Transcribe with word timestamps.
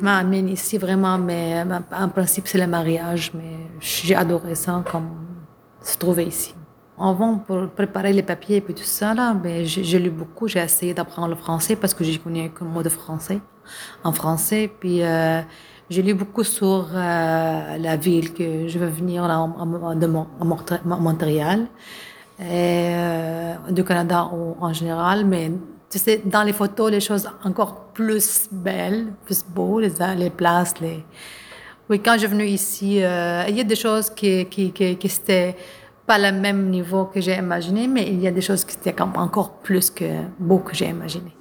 m'a 0.00 0.18
amené 0.18 0.52
ici 0.52 0.78
vraiment, 0.78 1.18
mais 1.18 1.64
en 1.92 2.08
principe, 2.08 2.48
c'est 2.48 2.58
le 2.58 2.66
mariage. 2.66 3.32
Mais 3.34 3.66
j'ai 3.80 4.14
adoré 4.14 4.54
ça, 4.54 4.82
comme 4.90 5.10
se 5.82 5.96
trouver 5.98 6.24
ici. 6.24 6.54
Avant, 6.98 7.38
pour 7.38 7.68
préparer 7.68 8.12
les 8.12 8.22
papiers 8.22 8.56
et 8.56 8.60
puis 8.60 8.74
tout 8.74 8.84
ça, 8.84 9.14
là, 9.14 9.34
ben, 9.34 9.64
j'ai 9.64 9.98
lu 9.98 10.10
beaucoup. 10.10 10.46
J'ai 10.46 10.60
essayé 10.60 10.94
d'apprendre 10.94 11.28
le 11.28 11.34
français 11.34 11.74
parce 11.74 11.94
que 11.94 12.04
j'ai 12.04 12.18
connu 12.18 12.50
que 12.50 12.64
mot 12.64 12.82
de 12.82 12.88
français, 12.88 13.40
en 14.04 14.12
français. 14.12 14.70
Puis 14.80 15.02
euh, 15.02 15.40
j'ai 15.90 16.02
lu 16.02 16.14
beaucoup 16.14 16.44
sur 16.44 16.88
euh, 16.94 17.76
la 17.78 17.96
ville 17.96 18.32
que 18.32 18.68
je 18.68 18.78
veux 18.78 18.86
venir 18.86 19.26
là, 19.26 19.46
de 19.94 20.06
Montréal, 20.84 21.66
et, 22.38 22.44
euh, 22.44 23.54
du 23.70 23.84
Canada 23.84 24.24
en, 24.24 24.72
général. 24.72 25.26
Mais 25.26 25.50
dans 26.24 26.42
les 26.42 26.52
photos, 26.52 26.90
les 26.90 27.00
choses 27.00 27.28
encore 27.44 27.92
plus 27.92 28.48
belles, 28.50 29.12
plus 29.24 29.44
beaux, 29.44 29.80
les, 29.80 29.92
les 30.16 30.30
places, 30.30 30.74
les. 30.80 31.04
Oui, 31.90 32.00
quand 32.00 32.14
je 32.14 32.20
suis 32.20 32.28
venue 32.28 32.46
ici, 32.46 32.96
il 32.96 33.56
y 33.56 33.60
a 33.60 33.64
des 33.64 33.76
choses 33.76 34.08
qui, 34.10 34.46
qui, 34.46 34.72
qui, 34.72 34.96
pas 36.06 36.18
le 36.18 36.32
même 36.32 36.68
niveau 36.68 37.04
que 37.06 37.20
j'ai 37.20 37.36
imaginé, 37.36 37.86
mais 37.86 38.06
il 38.08 38.20
y 38.20 38.26
a 38.26 38.30
des 38.30 38.40
choses 38.40 38.64
qui 38.64 38.76
étaient 38.76 39.00
encore 39.00 39.52
plus 39.62 39.90
que 39.90 40.04
que 40.64 40.74
j'ai 40.74 40.88
imaginé. 40.88 41.32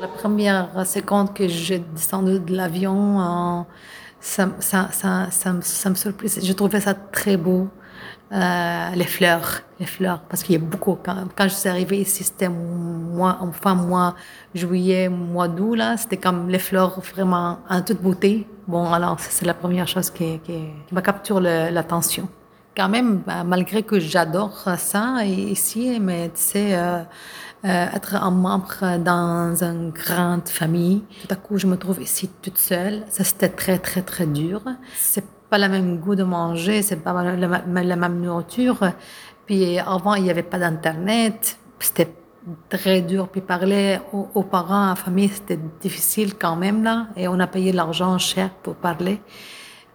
La 0.00 0.08
première 0.08 0.86
seconde 0.86 1.32
que 1.34 1.48
j'ai 1.48 1.78
descendu 1.78 2.38
de 2.38 2.54
l'avion, 2.54 3.66
ça, 4.24 4.48
ça, 4.58 4.88
ça, 4.90 5.28
ça, 5.30 5.52
me, 5.52 5.90
me 5.90 5.94
surprise. 5.94 6.40
Je 6.42 6.52
trouvais 6.54 6.80
ça 6.80 6.94
très 6.94 7.36
beau. 7.36 7.68
Euh, 8.32 8.90
les 8.96 9.04
fleurs, 9.04 9.60
les 9.78 9.86
fleurs, 9.86 10.20
parce 10.28 10.42
qu'il 10.42 10.54
y 10.54 10.58
a 10.58 10.66
beaucoup. 10.66 10.96
Quand, 11.04 11.28
quand, 11.36 11.44
je 11.44 11.54
suis 11.54 11.68
arrivée 11.68 11.98
ici, 12.00 12.24
c'était 12.24 12.48
mois, 12.48 13.36
enfin 13.40 13.74
mois 13.74 14.16
juillet, 14.54 15.08
mois 15.08 15.46
d'août 15.46 15.74
là, 15.76 15.96
c'était 15.98 16.16
comme 16.16 16.48
les 16.48 16.58
fleurs 16.58 16.98
vraiment 17.00 17.58
en 17.68 17.82
toute 17.82 18.00
beauté. 18.00 18.46
Bon, 18.66 18.90
alors 18.90 19.20
c'est 19.20 19.44
la 19.44 19.54
première 19.54 19.86
chose 19.86 20.10
qui, 20.10 20.40
qui, 20.40 20.54
qui 20.86 20.94
m'a 20.94 21.02
capturé 21.02 21.70
l'attention. 21.70 22.26
Quand 22.74 22.88
même, 22.88 23.18
bah, 23.26 23.44
malgré 23.44 23.82
que 23.82 24.00
j'adore 24.00 24.68
ça 24.78 25.22
ici, 25.24 26.00
mais 26.00 26.30
tu 26.30 26.40
sais. 26.40 26.74
Euh, 26.74 27.02
être 27.64 28.16
un 28.16 28.30
membre 28.30 28.98
dans 28.98 29.62
une 29.62 29.90
grande 29.90 30.48
famille. 30.48 31.02
Tout 31.22 31.32
à 31.32 31.36
coup, 31.36 31.56
je 31.56 31.66
me 31.66 31.76
trouve 31.76 32.02
ici 32.02 32.30
toute 32.42 32.58
seule. 32.58 33.04
Ça, 33.08 33.24
c'était 33.24 33.48
très, 33.48 33.78
très, 33.78 34.02
très 34.02 34.26
dur. 34.26 34.62
C'est 34.94 35.24
pas 35.48 35.58
le 35.58 35.68
même 35.68 35.98
goût 35.98 36.14
de 36.14 36.24
manger, 36.24 36.82
c'est 36.82 36.96
pas 36.96 37.12
la, 37.22 37.96
même 37.96 38.20
nourriture. 38.20 38.78
Puis 39.46 39.78
avant, 39.78 40.14
il 40.14 40.24
n'y 40.24 40.30
avait 40.30 40.42
pas 40.42 40.58
d'internet, 40.58 41.58
c'était 41.78 42.12
très 42.68 43.00
dur. 43.02 43.28
Puis 43.28 43.40
parler 43.40 43.98
aux, 44.12 44.42
parents, 44.42 44.86
à 44.86 44.88
la 44.90 44.94
famille, 44.96 45.28
c'était 45.28 45.58
difficile 45.80 46.34
quand 46.34 46.56
même 46.56 46.82
là, 46.82 47.06
et 47.16 47.28
on 47.28 47.38
a 47.40 47.46
payé 47.46 47.72
l'argent 47.72 48.18
cher 48.18 48.50
pour 48.62 48.74
parler. 48.74 49.20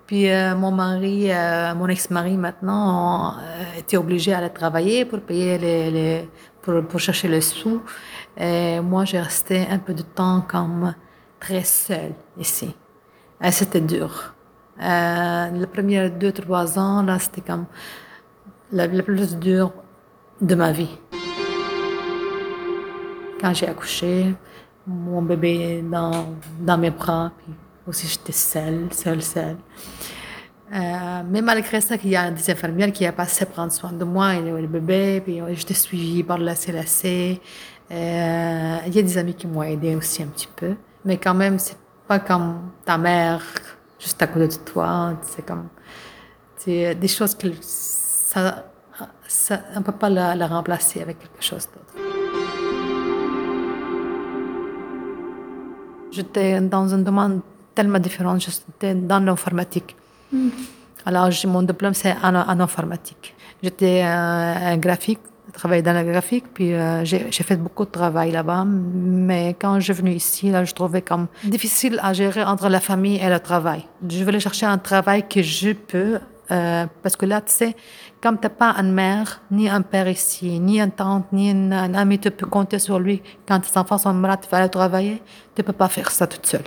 Puis 0.07 0.29
euh, 0.31 0.55
mon 0.55 0.71
mari, 0.71 1.31
euh, 1.31 1.75
mon 1.75 1.87
ex-mari 1.87 2.35
maintenant, 2.35 3.33
euh, 3.33 3.79
était 3.79 3.97
obligé 3.97 4.33
à 4.33 4.39
aller 4.39 4.49
travailler 4.49 5.05
pour 5.05 5.19
payer 5.19 5.57
les 5.59 6.29
pour, 6.61 6.83
pour, 6.85 6.99
chercher 6.99 7.27
les 7.27 7.41
sous. 7.41 7.81
Et 8.37 8.79
moi, 8.79 9.05
j'ai 9.05 9.19
resté 9.19 9.67
un 9.69 9.79
peu 9.79 9.93
de 9.93 10.01
temps 10.01 10.41
comme 10.41 10.93
très 11.39 11.63
seule 11.63 12.13
ici. 12.37 12.75
C'était 13.51 13.81
dur. 13.81 14.33
Euh, 14.81 15.49
les 15.51 15.67
premiers 15.67 16.09
deux, 16.09 16.31
trois 16.31 16.77
ans, 16.79 17.03
là, 17.03 17.19
c'était 17.19 17.41
comme 17.41 17.65
le, 18.71 19.01
plus 19.01 19.35
dur 19.37 19.71
de 20.41 20.55
ma 20.55 20.71
vie. 20.71 20.97
Quand 23.41 23.53
j'ai 23.53 23.67
accouché, 23.67 24.35
mon 24.87 25.21
bébé 25.21 25.81
dans, 25.81 26.35
dans 26.59 26.77
mes 26.77 26.91
bras, 26.91 27.31
puis 27.37 27.53
aussi 27.87 28.07
j'étais 28.07 28.31
seule, 28.31 28.87
seule, 28.91 29.21
seule. 29.21 29.57
Euh, 30.71 31.23
mais 31.27 31.41
malgré 31.41 31.81
ça, 31.81 31.95
il 32.03 32.09
y 32.09 32.15
a 32.15 32.29
des 32.29 32.51
infirmières 32.51 32.91
qui 32.91 33.05
a 33.05 33.11
passé 33.11 33.45
prendre 33.45 33.71
soin 33.71 33.91
de 33.91 34.03
moi 34.03 34.35
et 34.35 34.41
le 34.41 34.67
bébé, 34.67 35.21
puis 35.21 35.41
j'étais 35.53 35.73
suivie 35.73 36.23
par 36.23 36.37
la 36.37 36.55
CLAC. 36.55 37.39
Euh, 37.91 38.77
il 38.85 38.95
y 38.95 38.99
a 38.99 39.01
des 39.01 39.17
amis 39.17 39.33
qui 39.33 39.47
m'ont 39.47 39.63
aidé 39.63 39.95
aussi 39.95 40.21
un 40.21 40.27
petit 40.27 40.49
peu. 40.55 40.75
Mais 41.05 41.17
quand 41.17 41.33
même, 41.33 41.57
c'est 41.57 41.77
pas 42.07 42.19
comme 42.19 42.71
ta 42.85 42.97
mère 42.97 43.41
juste 43.99 44.21
à 44.21 44.27
côté 44.27 44.47
de 44.47 44.63
toi. 44.63 45.13
C'est 45.23 45.45
comme 45.45 45.69
c'est 46.57 46.93
des 46.93 47.07
choses 47.07 47.35
que 47.35 47.47
ça, 47.61 48.65
ça, 49.27 49.59
on 49.75 49.81
peut 49.81 49.93
pas 49.93 50.09
la, 50.09 50.47
remplacer 50.47 51.01
avec 51.01 51.19
quelque 51.19 51.41
chose 51.43 51.67
d'autre. 51.67 51.95
J'étais 56.11 56.59
dans 56.61 56.93
un 56.93 56.97
domaine 56.99 57.41
tellement 57.73 57.99
différent. 57.99 58.37
J'étais 58.37 58.93
dans 58.93 59.19
l'informatique. 59.19 59.95
Mm. 60.31 60.49
Alors, 61.05 61.29
mon 61.47 61.63
diplôme, 61.63 61.93
c'est 61.93 62.15
en, 62.23 62.35
en, 62.35 62.59
informatique. 62.59 63.35
J'étais 63.63 64.01
un 64.01 64.77
graphique 64.77 65.19
travaillé 65.51 65.81
dans 65.81 65.93
la 65.93 66.03
graphique, 66.03 66.45
puis 66.53 66.73
euh, 66.73 67.03
j'ai 67.05 67.43
fait 67.43 67.57
beaucoup 67.57 67.85
de 67.85 67.91
travail 67.91 68.31
là-bas. 68.31 68.65
Mais 68.65 69.55
quand 69.59 69.79
je 69.79 69.85
suis 69.85 69.93
venue 69.93 70.13
ici, 70.13 70.51
là, 70.51 70.63
je 70.63 70.73
trouvais 70.73 71.01
comme 71.01 71.27
difficile 71.43 71.99
à 72.01 72.13
gérer 72.13 72.43
entre 72.43 72.69
la 72.69 72.79
famille 72.79 73.17
et 73.17 73.29
le 73.29 73.39
travail. 73.39 73.85
Je 74.07 74.23
voulais 74.23 74.39
chercher 74.39 74.65
un 74.65 74.77
travail 74.77 75.27
que 75.27 75.41
je 75.41 75.71
peux, 75.71 76.19
euh, 76.51 76.85
parce 77.03 77.15
que 77.15 77.25
là, 77.25 77.41
tu 77.41 77.51
sais, 77.53 77.75
comme 78.21 78.37
tu 78.37 78.43
n'as 78.43 78.49
pas 78.49 78.75
une 78.77 78.91
mère, 78.91 79.41
ni 79.51 79.69
un 79.69 79.81
père 79.81 80.07
ici, 80.07 80.59
ni 80.59 80.79
une 80.79 80.91
tante, 80.91 81.31
ni 81.31 81.51
un, 81.51 81.93
ami, 81.93 82.19
tu 82.19 82.31
peux 82.31 82.47
compter 82.47 82.79
sur 82.79 82.99
lui. 82.99 83.21
Quand 83.47 83.59
tes 83.59 83.77
enfants 83.77 83.97
sont 83.97 84.13
malades, 84.13 84.39
tu 84.43 84.49
vas 84.49 84.59
aller 84.59 84.69
travailler, 84.69 85.21
tu 85.55 85.63
peux 85.63 85.73
pas 85.73 85.89
faire 85.89 86.11
ça 86.11 86.27
toute 86.27 86.45
seule. 86.45 86.63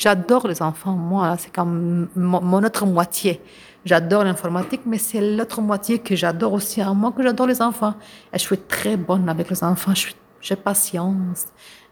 J'adore 0.00 0.46
les 0.46 0.62
enfants, 0.62 0.92
moi, 0.92 1.36
c'est 1.38 1.52
comme 1.52 2.06
mon 2.14 2.62
autre 2.62 2.86
moitié. 2.86 3.40
J'adore 3.84 4.22
l'informatique, 4.22 4.82
mais 4.86 4.96
c'est 4.96 5.20
l'autre 5.20 5.60
moitié 5.60 5.98
que 5.98 6.14
j'adore 6.14 6.52
aussi 6.52 6.80
en 6.84 6.94
moi, 6.94 7.10
que 7.10 7.20
j'adore 7.20 7.48
les 7.48 7.60
enfants. 7.60 7.94
Je 8.32 8.38
suis 8.38 8.58
très 8.58 8.96
bonne 8.96 9.28
avec 9.28 9.50
les 9.50 9.64
enfants, 9.64 9.94
j'ai 10.40 10.54
patience, 10.54 11.46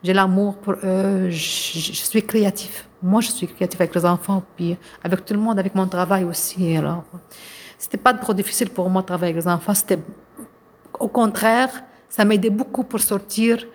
j'ai 0.04 0.12
l'amour 0.12 0.54
pour 0.58 0.74
eux, 0.84 1.30
je, 1.30 2.04
suis 2.10 2.24
créatif. 2.24 2.88
Moi, 3.02 3.20
je 3.22 3.30
suis 3.32 3.48
créatif 3.48 3.80
avec 3.80 3.92
les 3.92 4.04
enfants, 4.04 4.40
puis 4.54 4.76
avec 5.02 5.24
tout 5.24 5.34
le 5.34 5.40
monde, 5.40 5.58
avec 5.58 5.74
mon 5.74 5.88
travail 5.88 6.22
aussi. 6.22 6.76
Alors, 6.76 7.02
c'était 7.76 7.98
pas 7.98 8.14
trop 8.14 8.34
difficile 8.34 8.70
pour 8.70 8.88
moi 8.88 9.02
de 9.02 9.06
travailler 9.08 9.32
avec 9.32 9.44
les 9.44 9.50
enfants. 9.50 9.74
C'était, 9.74 9.98
au 11.00 11.08
contraire, 11.08 11.70
ça 12.08 12.24
m'aidait 12.24 12.50
beaucoup 12.50 12.84
pour 12.84 13.00
sortir 13.00 13.66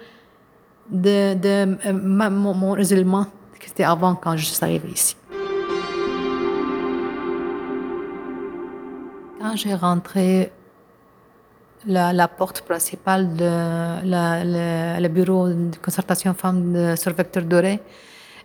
de, 0.90 1.34
de 1.34 1.78
euh, 1.86 2.30
mon, 2.32 2.54
mon 2.54 2.78
isolement 2.78 3.28
que 3.62 3.68
c'était 3.68 3.84
avant 3.84 4.16
quand 4.16 4.36
je 4.36 4.46
suis 4.46 4.64
arrivée 4.64 4.90
ici. 4.90 5.16
Quand 9.40 9.56
j'ai 9.56 9.76
rentré 9.76 10.52
la, 11.86 12.14
la, 12.14 12.28
porte 12.28 12.62
principale 12.62 13.36
de 13.36 13.52
la, 14.14 15.00
le, 15.00 15.08
bureau 15.08 15.48
de 15.50 15.76
concertation 15.84 16.34
femmes 16.34 16.74
de, 16.74 16.96
sur 16.96 17.14
Vecteur 17.14 17.44
Doré, 17.44 17.80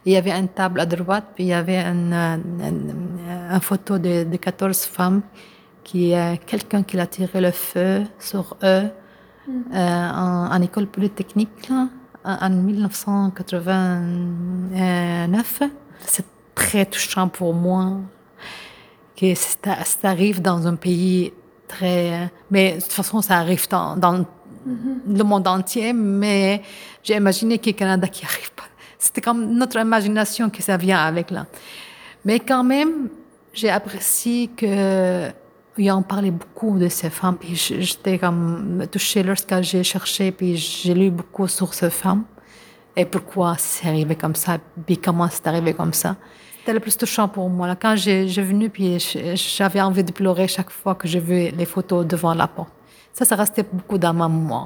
il 0.04 0.12
y 0.12 0.16
avait 0.16 0.30
une 0.32 0.48
table 0.48 0.80
à 0.80 0.86
droite, 0.86 1.26
puis 1.34 1.44
il 1.44 1.48
y 1.48 1.52
avait 1.52 1.82
une, 1.82 2.14
une, 2.14 3.60
photo 3.60 3.98
de, 3.98 4.24
de, 4.24 4.36
14 4.36 4.84
femmes, 4.84 5.22
qui 5.84 6.14
quelqu'un 6.46 6.82
qui 6.82 6.98
a 6.98 7.06
tiré 7.06 7.40
le 7.40 7.50
feu 7.50 8.04
sur 8.18 8.56
eux 8.62 8.84
mm. 9.48 9.52
euh, 9.74 10.10
en, 10.10 10.48
en, 10.52 10.62
école 10.62 10.86
polytechnique 10.86 11.68
là, 11.68 11.88
en 12.24 12.50
1989. 15.26 15.62
C'est 16.06 16.24
très 16.54 16.86
touchant 16.86 17.28
pour 17.28 17.54
moi 17.54 18.00
que 19.16 19.34
ça, 19.34 19.76
arrive 20.04 20.42
dans 20.42 20.66
un 20.66 20.76
pays 20.76 21.32
très... 21.68 22.30
Mais 22.50 22.76
de 22.76 22.80
toute 22.80 22.92
façon, 22.92 23.22
ça 23.22 23.38
arrive 23.38 23.68
dans, 23.68 24.26
le 24.66 25.24
monde 25.24 25.46
entier, 25.46 25.92
mais 25.92 26.62
j'ai 27.02 27.16
imaginé 27.16 27.58
que 27.58 27.70
le 27.70 27.72
Canada 27.72 28.06
qui 28.08 28.24
arrive 28.24 28.52
pas. 28.52 28.64
C'était 28.98 29.20
comme 29.20 29.52
notre 29.54 29.78
imagination 29.78 30.50
que 30.50 30.62
ça 30.62 30.76
vient 30.76 30.98
avec 30.98 31.30
là. 31.30 31.46
Mais 32.24 32.40
quand 32.40 32.64
même, 32.64 33.08
j'ai 33.52 33.70
apprécié 33.70 34.48
que 34.48 35.30
en 35.90 36.02
parlait 36.02 36.30
beaucoup 36.30 36.78
de 36.78 36.88
ces 36.88 37.10
femmes, 37.10 37.36
puis 37.36 37.54
j'étais 37.54 38.18
comme 38.18 38.86
touchée 38.90 39.22
lorsque 39.22 39.60
j'ai 39.60 39.84
cherché, 39.84 40.32
puis 40.32 40.56
j'ai 40.56 40.94
lu 40.94 41.10
beaucoup 41.10 41.46
sur 41.46 41.74
ces 41.74 41.90
femmes 41.90 42.24
et 42.96 43.04
pourquoi 43.04 43.56
c'est 43.58 43.88
arrivé 43.88 44.16
comme 44.16 44.34
ça, 44.34 44.56
puis 44.86 44.96
comment 44.96 45.28
c'est 45.30 45.46
arrivé 45.46 45.74
comme 45.74 45.92
ça? 45.92 46.16
C'était 46.58 46.72
le 46.72 46.80
plus 46.80 46.96
touchant 46.96 47.28
pour 47.28 47.48
moi. 47.50 47.76
Quand 47.76 47.94
j'ai 47.94 48.24
venu, 48.24 48.70
puis 48.70 48.98
j'avais 49.34 49.80
envie 49.80 50.02
de 50.02 50.12
pleurer 50.12 50.48
chaque 50.48 50.70
fois 50.70 50.94
que 50.94 51.06
j'ai 51.06 51.20
vu 51.20 51.50
les 51.50 51.66
photos 51.66 52.06
devant 52.06 52.34
la 52.34 52.48
porte. 52.48 52.72
Ça, 53.12 53.24
ça 53.24 53.36
restait 53.36 53.64
beaucoup 53.70 53.98
dans 53.98 54.12
ma 54.12 54.28
mémoire. 54.28 54.64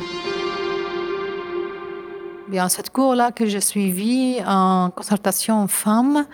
Bien, 2.49 2.69
cette 2.69 2.91
cours-là 2.91 3.33
que 3.33 3.47
j'ai 3.47 3.61
suivie 3.61 4.39
en 4.47 4.91
consultation 4.91 5.69
femme, 5.69 6.27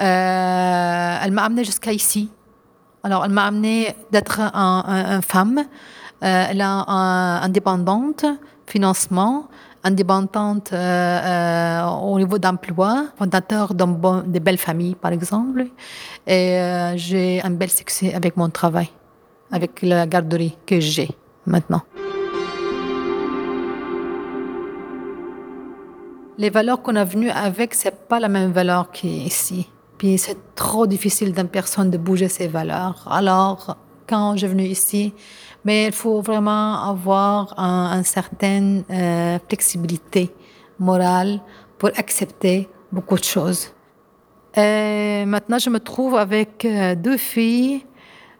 euh, 0.00 1.18
elle 1.22 1.30
m'a 1.32 1.44
amenée 1.44 1.64
jusqu'à 1.64 1.92
ici. 1.92 2.30
Alors, 3.02 3.24
elle 3.24 3.30
m'a 3.30 3.44
amené 3.44 3.94
d'être 4.10 4.40
une 4.40 5.22
femme, 5.22 5.58
euh, 6.24 6.46
elle 6.50 6.60
est 6.60 6.64
indépendante, 6.64 8.26
financement, 8.66 9.48
indépendante 9.84 10.72
euh, 10.72 10.76
euh, 10.76 11.86
au 11.86 12.18
niveau 12.18 12.38
d'emploi, 12.38 13.06
fondateur 13.16 13.74
de 13.74 14.38
belles 14.38 14.58
familles, 14.58 14.94
par 14.94 15.12
exemple. 15.12 15.66
Et 16.26 16.58
j'ai 16.96 17.40
un 17.42 17.50
bel 17.50 17.70
succès 17.70 18.14
avec 18.14 18.36
mon 18.36 18.50
travail, 18.50 18.90
avec 19.50 19.82
la 19.82 20.06
garderie 20.06 20.56
que 20.66 20.80
j'ai 20.80 21.10
maintenant. 21.46 21.82
Les 26.36 26.50
valeurs 26.50 26.82
qu'on 26.82 26.94
a 26.94 27.04
venues 27.04 27.30
avec, 27.30 27.74
c'est 27.74 28.06
pas 28.06 28.20
la 28.20 28.28
même 28.28 28.52
valeur 28.52 28.92
qu'ici. 28.92 29.68
Puis 29.96 30.18
c'est 30.18 30.54
trop 30.54 30.86
difficile 30.86 31.32
d'une 31.32 31.48
personne 31.48 31.90
de 31.90 31.98
bouger 31.98 32.28
ses 32.28 32.46
valeurs. 32.46 33.08
Alors, 33.10 33.76
quand 34.08 34.32
je 34.34 34.38
suis 34.38 34.48
venue 34.48 34.64
ici, 34.64 35.12
mais 35.64 35.86
il 35.86 35.92
faut 35.92 36.20
vraiment 36.20 36.82
avoir 36.88 37.54
une 37.58 38.04
certaine 38.04 38.84
euh, 38.90 39.38
flexibilité 39.48 40.30
morale 40.78 41.40
pour 41.78 41.90
accepter 41.96 42.68
beaucoup 42.90 43.16
de 43.16 43.24
choses. 43.24 43.72
Et 44.56 45.24
maintenant, 45.26 45.58
je 45.58 45.70
me 45.70 45.78
trouve 45.78 46.16
avec 46.16 46.64
euh, 46.64 46.94
deux 46.94 47.16
filles 47.16 47.84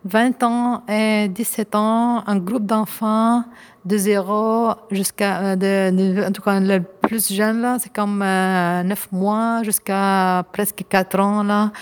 20 0.04 0.42
ans 0.42 0.82
et 0.88 1.28
17 1.28 1.74
ans, 1.74 2.22
un 2.26 2.36
groupe 2.38 2.64
d'enfants 2.64 3.44
de 3.84 3.96
0 3.96 4.72
jusqu'à, 4.90 5.54
euh, 5.54 6.26
en 6.26 6.32
tout 6.32 6.42
cas 6.42 6.60
le 6.60 6.80
plus 6.80 7.32
jeune 7.32 7.60
là, 7.60 7.78
c'est 7.80 7.92
comme 7.92 8.22
euh, 8.22 8.82
9 8.84 9.12
mois 9.12 9.62
jusqu'à 9.64 10.44
presque 10.52 10.84
4 10.88 11.20
ans 11.20 11.42
là. 11.42 11.72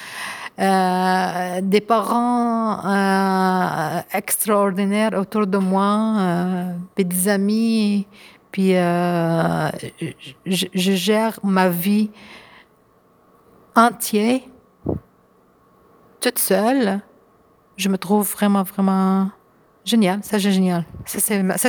Euh, 0.58 1.61
des 1.61 1.82
parents 1.82 2.81
euh, 2.87 4.00
extraordinaires 4.14 5.12
autour 5.12 5.47
de 5.47 5.58
moi, 5.58 6.14
euh, 6.19 6.73
des 6.97 7.29
amis, 7.29 8.06
puis 8.50 8.70
je, 8.70 10.67
gère 10.75 11.38
ma 11.43 11.69
vie 11.69 12.11
entière 13.75 14.41
toute 16.20 16.38
seule 16.38 17.00
je 17.76 17.91
me 17.91 17.99
trouve 17.99 18.26
vraiment, 18.26 18.62
vraiment 18.62 19.31
génial. 19.85 20.20
Ça, 20.23 20.38
c'est 20.41 20.50
génial. 20.50 20.87
Ça, 21.05 21.20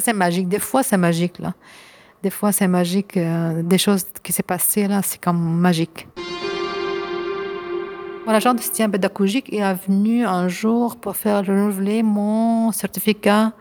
c'est 0.01 0.13
magique. 0.13 0.47
Des 0.47 0.59
fois, 0.59 0.81
c'est 0.81 0.95
magique, 0.95 1.39
là. 1.39 1.53
Des 2.23 2.29
fois, 2.29 2.53
c'est 2.53 2.69
magique. 2.69 3.19
Des 3.19 3.77
choses 3.77 4.05
qui 4.23 4.31
s'est 4.31 4.41
passées, 4.41 4.87
là, 4.87 5.01
c'est 5.03 5.21
comme 5.21 5.59
magique. 5.59 6.07
Mon 8.27 8.33
agent 8.33 8.55
de 8.55 8.59
soutien 8.59 8.89
pédagogique 8.89 9.53
est 9.53 9.73
venu 9.87 10.25
un 10.25 10.49
jour 10.49 10.97
pour 10.97 11.15
faire 11.15 11.45
renouveler 11.45 12.03
mon 12.03 12.73
certificat 12.73 13.53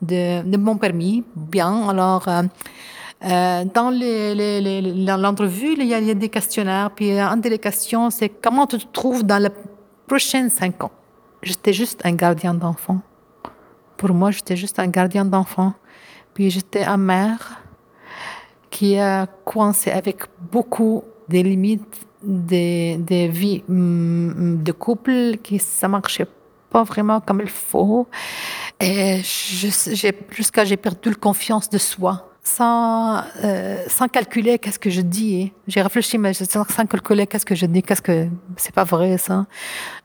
de, 0.00 0.56
mon 0.56 0.78
permis. 0.78 1.22
Bien, 1.36 1.86
alors... 1.86 2.26
Euh, 2.26 2.42
euh, 3.24 3.64
dans 3.66 5.20
l'entrevue, 5.20 5.74
il, 5.76 5.84
y 5.84 5.92
a 5.92 6.14
des 6.14 6.30
questionnaires. 6.30 6.92
Puis, 6.92 7.10
une 7.10 7.40
des 7.42 7.58
questions, 7.58 8.08
c'est 8.08 8.30
comment 8.30 8.66
tu 8.66 8.78
te 8.78 8.86
trouves 8.90 9.22
dans 9.22 9.36
les 9.36 9.50
prochains 10.06 10.48
cinq 10.48 10.82
ans? 10.82 10.92
J'étais 11.42 11.74
juste 11.74 12.00
un 12.04 12.12
gardien 12.12 12.54
d'enfant. 12.54 13.02
Pour 13.98 14.14
moi, 14.14 14.30
j'étais 14.30 14.56
juste 14.56 14.78
un 14.78 14.88
gardien 14.88 15.26
d'enfant. 15.26 15.74
Puis 16.32 16.48
j'étais 16.48 16.84
un 16.84 16.96
mère 16.96 17.60
qui 18.70 18.98
a 18.98 19.26
coincé 19.44 19.90
avec 19.90 20.22
beaucoup 20.50 21.04
des 21.28 21.42
limites 21.42 22.06
des, 22.26 22.96
des 22.98 23.28
vies 23.28 23.62
mm, 23.68 24.62
de 24.62 24.72
couple 24.72 25.36
qui 25.42 25.58
ça 25.58 25.88
marchait 25.88 26.26
pas 26.70 26.82
vraiment 26.82 27.20
comme 27.20 27.40
il 27.40 27.48
faut. 27.48 28.06
Et 28.80 29.22
jusqu'à 29.22 30.64
j'ai 30.64 30.76
perdu 30.76 31.10
la 31.10 31.14
confiance 31.14 31.70
de 31.70 31.78
soi 31.78 32.28
sans, 32.46 33.22
euh, 33.42 33.82
sans 33.88 34.08
calculer 34.08 34.58
qu'est-ce 34.58 34.78
que 34.78 34.90
je 34.90 35.00
dis. 35.00 35.52
J'ai 35.66 35.82
réfléchi, 35.82 36.16
mais 36.16 36.32
sans 36.32 36.64
calculer 36.86 37.26
qu'est-ce 37.26 37.44
que 37.44 37.54
je 37.54 37.66
dis, 37.66 37.82
qu'est-ce 37.82 38.02
que 38.02 38.28
c'est 38.56 38.74
pas 38.74 38.84
vrai 38.84 39.18
ça. 39.18 39.46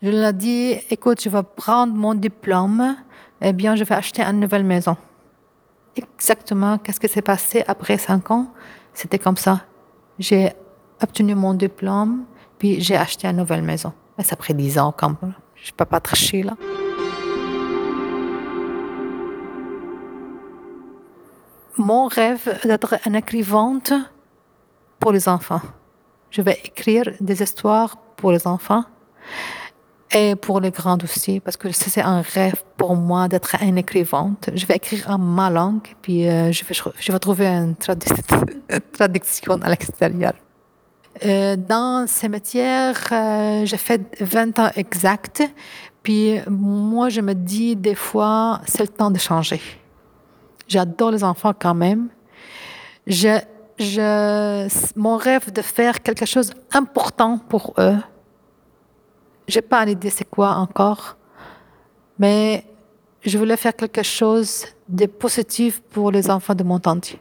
Je 0.02 0.10
lui 0.10 0.18
ai 0.18 0.34
dit, 0.34 0.78
écoute, 0.90 1.22
je 1.22 1.30
vais 1.30 1.44
prendre 1.56 1.94
mon 1.94 2.16
diplôme, 2.16 2.96
eh 3.42 3.54
bien, 3.54 3.76
je 3.76 3.84
vais 3.84 3.96
acheter 3.96 4.24
une 4.24 4.40
nouvelle 4.40 4.64
maison. 4.64 4.98
Exactement, 5.96 6.78
qu'est-ce 6.80 7.00
qui 7.00 7.08
s'est 7.08 7.22
passé 7.22 7.64
après 7.68 7.98
cinq 7.98 8.32
ans? 8.32 8.48
C'était 8.94 9.20
comme 9.20 9.38
ça. 9.38 9.62
J'ai 10.18 10.52
obtenu 11.04 11.36
mon 11.36 11.54
diplôme, 11.54 12.24
puis 12.58 12.82
j'ai 12.82 12.96
acheté 12.96 13.28
une 13.28 13.38
nouvelle 13.38 13.64
maison. 13.64 13.94
Mais 14.18 14.24
ça 14.24 14.34
après 14.34 14.54
dix 14.54 14.78
ans, 14.78 14.94
quand 14.96 15.22
même. 15.22 15.34
Je 15.56 15.72
peux 15.72 15.86
pas 15.86 16.00
tricher 16.00 16.44
là. 16.44 16.56
mon 21.82 22.08
rêve 22.08 22.60
d'être 22.64 22.96
une 23.06 23.16
écrivante 23.16 23.94
pour 25.00 25.12
les 25.12 25.28
enfants. 25.28 25.62
Je 26.30 26.42
vais 26.42 26.60
écrire 26.64 27.12
des 27.20 27.42
histoires 27.42 27.98
pour 28.16 28.32
les 28.32 28.48
enfants 28.48 28.84
et 30.12 30.36
pour 30.36 30.60
les 30.60 30.72
grands 30.72 30.98
aussi, 31.04 31.40
parce 31.40 31.58
que 31.58 31.72
c'est 31.72 32.02
un 32.02 32.22
rêve 32.22 32.64
pour 32.78 32.96
moi 32.96 33.28
d'être 33.28 33.56
une 33.62 33.78
écrivante. 33.78 34.50
Je 34.54 34.66
vais 34.66 34.76
écrire 34.76 35.10
en 35.10 35.18
ma 35.18 35.50
langue, 35.50 35.88
puis 36.02 36.28
euh, 36.28 36.52
je 36.52 37.12
vais 37.12 37.20
trouver 37.20 37.48
une 37.48 37.76
traduction 37.76 39.54
à 39.62 39.70
l'extérieur. 39.70 40.34
Euh, 41.24 41.56
dans 41.56 42.08
ces 42.08 42.30
matières, 42.30 43.04
euh, 43.12 43.66
j'ai 43.66 43.78
fait 43.78 44.02
20 44.20 44.60
ans 44.60 44.72
exact, 44.76 45.44
puis 46.02 46.40
moi, 46.48 47.10
je 47.10 47.22
me 47.22 47.34
dis 47.34 47.76
des 47.76 47.96
fois, 47.96 48.62
c'est 48.66 48.82
le 48.82 48.88
temps 48.88 49.12
de 49.12 49.20
changer. 49.20 49.62
J'adore 50.68 51.12
les 51.12 51.24
enfants 51.24 51.54
quand 51.58 51.74
même. 51.76 52.08
Je, 53.06 53.40
je, 53.78 54.68
mon 54.98 55.18
rêve 55.18 55.52
de 55.52 55.62
faire 55.62 56.02
quelque 56.02 56.26
chose 56.26 56.52
d'important 56.72 57.38
pour 57.38 57.74
eux. 57.78 57.98
J'ai 59.48 59.62
pas 59.62 59.84
l'idée 59.86 60.10
c'est 60.10 60.30
quoi 60.30 60.52
encore, 60.56 61.18
mais 62.18 62.64
je 63.24 63.38
voulais 63.38 63.58
faire 63.58 63.76
quelque 63.76 64.04
chose 64.04 64.66
de 64.88 65.06
positif 65.06 65.82
pour 65.82 66.12
les 66.12 66.30
enfants 66.30 66.56
de 66.56 66.64
mon 66.64 66.80
entier. 66.86 67.20